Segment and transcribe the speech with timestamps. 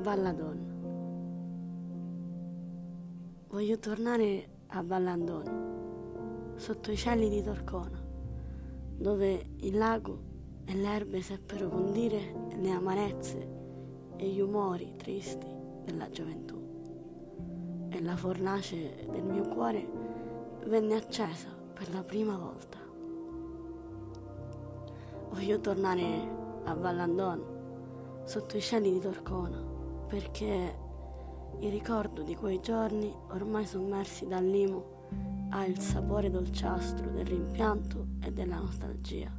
[0.00, 0.78] Valladon.
[3.48, 8.02] Voglio tornare a Vallandon, sotto i cieli di Torcona,
[8.96, 10.18] dove il lago
[10.64, 13.46] e le erbe seppero condire le amarezze
[14.16, 15.46] e gli umori tristi
[15.84, 17.88] della gioventù.
[17.90, 19.86] E la fornace del mio cuore
[20.66, 22.78] venne accesa per la prima volta.
[25.28, 27.58] Voglio tornare a Vallandon
[28.24, 29.69] sotto i cieli di Torcona,
[30.10, 30.76] perché
[31.60, 35.06] il ricordo di quei giorni, ormai sommersi dall'imo,
[35.50, 39.30] ha il sapore dolciastro del rimpianto e della nostalgia,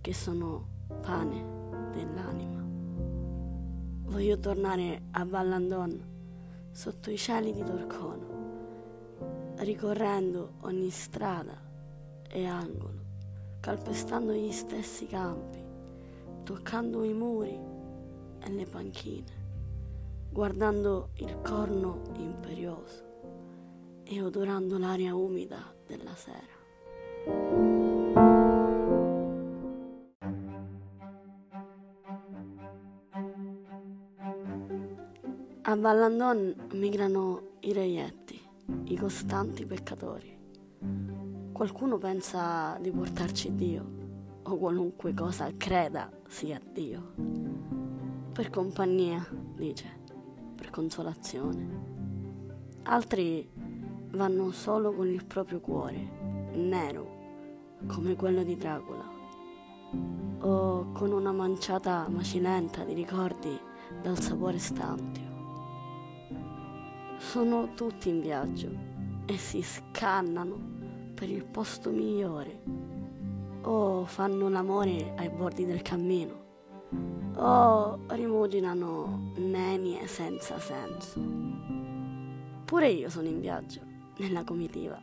[0.00, 0.66] che sono
[1.00, 1.44] pane
[1.92, 2.66] dell'anima.
[4.10, 6.04] Voglio tornare a Vallandon,
[6.72, 8.26] sotto i cieli di Torcona,
[9.58, 11.54] ricorrendo ogni strada
[12.28, 13.04] e angolo,
[13.60, 15.62] calpestando gli stessi campi,
[16.42, 17.56] toccando i muri
[18.40, 19.46] e le panchine,
[20.30, 23.04] guardando il corno imperioso
[24.04, 26.56] e odorando l'aria umida della sera.
[35.62, 38.40] A Vallandon migrano i reietti,
[38.84, 40.36] i costanti peccatori.
[41.52, 43.96] Qualcuno pensa di portarci Dio,
[44.44, 47.46] o qualunque cosa creda sia Dio
[48.38, 50.04] per compagnia, dice,
[50.58, 51.86] per consolazione.
[52.82, 53.48] Altri
[54.10, 59.08] vanno solo con il proprio cuore, nero, come quello di Dracula,
[60.40, 63.56] o con una manciata macilenta di ricordi
[64.02, 65.26] dal sapore stantio.
[67.18, 68.70] Sono tutti in viaggio
[69.26, 70.76] e si scannano
[71.14, 72.62] per il posto migliore
[73.62, 76.47] o fanno l'amore ai bordi del cammino
[77.38, 81.20] o rimuginano nenie senza senso.
[82.64, 83.80] Pure io sono in viaggio,
[84.18, 85.00] nella comitiva,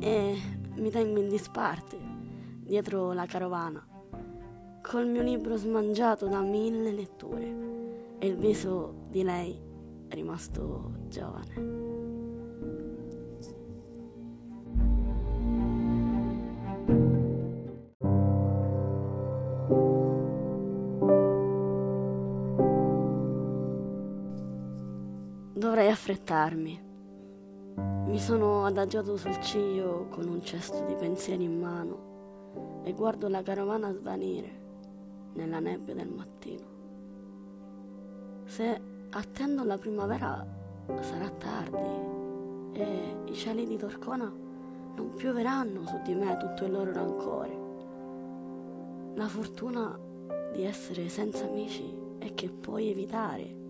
[0.00, 0.40] e
[0.74, 1.98] mi tengo in disparte,
[2.60, 3.86] dietro la carovana,
[4.82, 9.60] col mio libro smangiato da mille letture e il viso di lei
[10.08, 11.83] rimasto giovane.
[26.24, 26.80] Affrettarmi.
[28.06, 33.42] Mi sono adagiato sul ciglio con un cesto di pensieri in mano e guardo la
[33.42, 34.62] carovana svanire
[35.34, 36.64] nella nebbia del mattino.
[38.46, 38.80] Se
[39.10, 40.46] attendo la primavera
[41.00, 44.32] sarà tardi e i cieli di Torcona
[44.96, 47.58] non pioveranno su di me tutto il loro rancore.
[49.14, 49.98] La fortuna
[50.54, 51.84] di essere senza amici
[52.16, 53.62] è che puoi evitare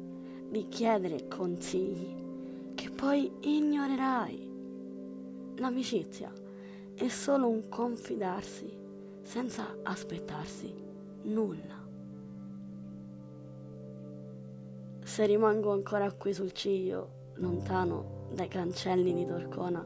[0.48, 2.22] di chiedere consigli
[2.94, 4.52] poi ignorerai.
[5.56, 6.32] L'amicizia
[6.94, 8.72] è solo un confidarsi
[9.22, 10.72] senza aspettarsi
[11.22, 11.82] nulla.
[15.02, 19.84] Se rimango ancora qui sul ciglio, lontano dai cancelli di Torcona,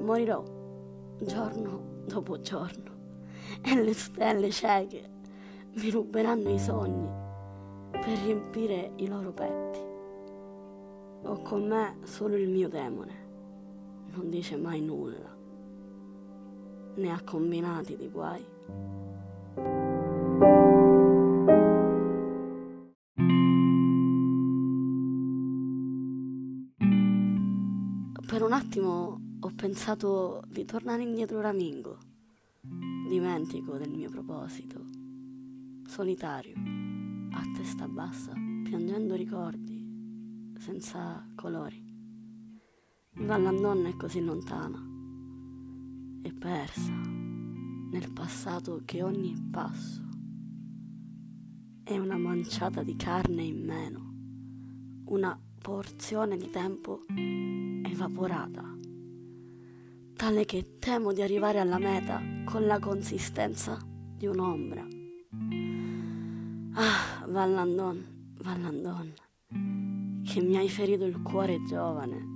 [0.00, 0.42] morirò
[1.20, 2.92] giorno dopo giorno
[3.62, 5.10] e le stelle cieche
[5.74, 7.08] mi ruberanno i sogni
[7.90, 9.93] per riempire i loro petti.
[11.26, 13.12] Ho con me solo il mio demone,
[14.12, 15.34] non dice mai nulla,
[16.96, 18.44] ne ha combinati di guai.
[28.26, 31.98] Per un attimo ho pensato di tornare indietro Ramingo,
[33.08, 34.84] dimentico del mio proposito,
[35.86, 36.54] solitario
[37.30, 39.73] a testa bassa, piangendo ricordi,
[40.64, 41.78] senza colori.
[43.16, 44.82] Vallandonna è così lontana
[46.22, 50.00] e persa nel passato che ogni passo
[51.84, 57.04] è una manciata di carne in meno, una porzione di tempo
[57.84, 58.64] evaporata,
[60.14, 63.78] tale che temo di arrivare alla meta con la consistenza
[64.16, 64.86] di un'ombra
[66.76, 69.12] Ah, Vallandon, Vallandon,
[70.24, 72.32] che mi hai ferito il cuore giovane,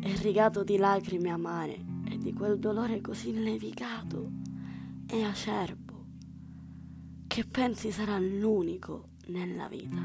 [0.00, 4.30] e rigato di lacrime amare e di quel dolore così levigato
[5.06, 6.06] e acerbo,
[7.26, 10.00] che pensi sarà l'unico nella vita.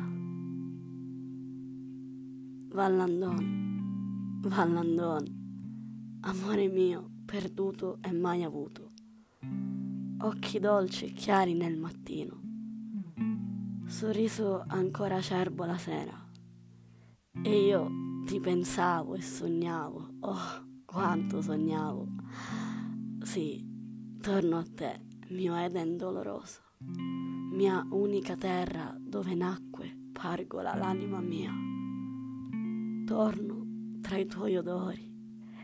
[2.74, 8.90] Vallandon, Vallandon, amore mio, perduto e mai avuto,
[10.20, 12.44] occhi dolci e chiari nel mattino
[13.94, 16.20] sorriso ancora acerbo la sera,
[17.42, 17.90] E io
[18.26, 22.08] ti pensavo e sognavo, oh, quanto sognavo.
[23.24, 23.66] Sì,
[24.22, 26.62] torno a te, mio Eden doloroso,
[27.52, 31.52] mia unica terra dove nacque, pargola l'anima mia.
[33.06, 35.12] Torno tra i tuoi odori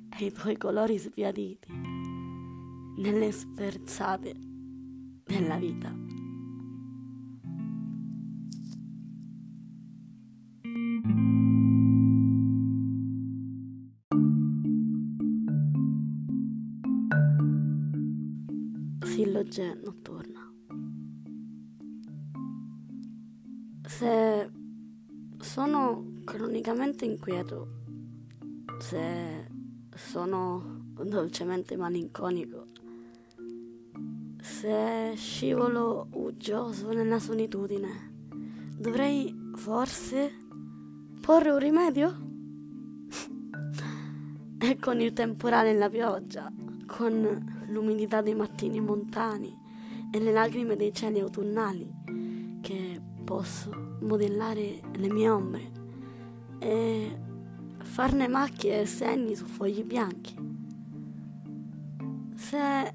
[0.09, 1.71] e i tuoi colori sbiaditi,
[2.97, 4.35] nelle sferzate
[5.23, 6.18] della vita.
[19.09, 20.53] Silloge notturna.
[23.87, 24.51] Se
[25.39, 27.81] sono cronicamente inquieto,
[28.77, 29.47] se
[29.95, 32.67] sono dolcemente malinconico,
[34.39, 38.13] se scivolo uggioso nella solitudine,
[38.77, 40.31] dovrei forse
[41.19, 42.27] porre un rimedio?
[44.61, 46.53] e con il temporale e la pioggia,
[46.95, 49.55] con l'umidità dei mattini montani
[50.11, 51.93] e le lacrime dei cieli autunnali
[52.61, 55.71] che posso modellare le mie ombre
[56.59, 57.17] e
[57.83, 60.35] farne macchie e segni su fogli bianchi.
[62.35, 62.93] Se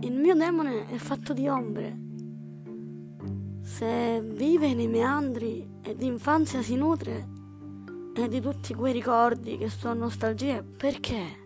[0.00, 2.04] il mio demone è fatto di ombre,
[3.62, 7.28] se vive nei meandri e d'infanzia si nutre
[8.14, 11.42] e di tutti quei ricordi che sono nostalgie, perché?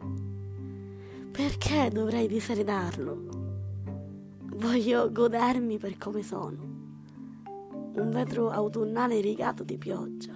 [1.42, 3.18] Perché dovrei diseridarlo?
[4.56, 6.58] Voglio godermi per come sono.
[7.94, 10.34] Un vetro autunnale rigato di pioggia.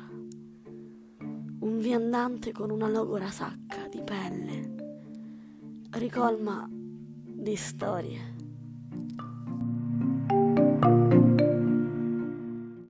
[1.19, 4.75] Un viandante con una logora sacca di pelle.
[5.91, 8.34] Ricolma di storie.